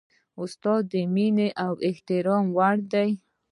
استاد 0.41 0.81
د 0.93 0.95
مینې 1.13 1.49
او 1.65 1.71
احترام 1.89 2.45
وړ 2.57 2.77
دی. 2.93 3.09